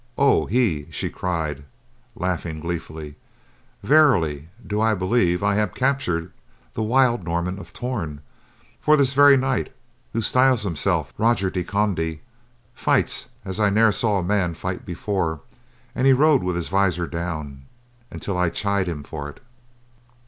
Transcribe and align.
O 0.17 0.47
he!" 0.47 0.87
she 0.89 1.11
cried, 1.11 1.63
laughing 2.15 2.59
gleefully, 2.59 3.13
"verily 3.83 4.49
do 4.65 4.81
I 4.81 4.95
believe 4.95 5.43
I 5.43 5.53
have 5.53 5.75
captured 5.75 6.31
the 6.73 6.81
wild 6.81 7.23
Norman 7.23 7.59
of 7.59 7.71
Torn, 7.71 8.19
for 8.79 8.97
this 8.97 9.13
very 9.13 9.37
knight, 9.37 9.71
who 10.13 10.21
styles 10.21 10.63
himself 10.63 11.13
Roger 11.19 11.51
de 11.51 11.63
Conde, 11.63 12.17
fights 12.73 13.27
as 13.45 13.59
I 13.59 13.69
ne'er 13.69 13.91
saw 13.91 14.23
man 14.23 14.55
fight 14.55 14.87
before, 14.87 15.41
and 15.93 16.07
he 16.07 16.13
rode 16.13 16.41
with 16.41 16.55
his 16.55 16.69
visor 16.69 17.05
down 17.05 17.65
until 18.09 18.39
I 18.39 18.49
chid 18.49 18.87
him 18.87 19.03
for 19.03 19.29
it." 19.29 19.39